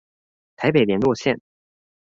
[0.55, 1.41] 台北聯絡線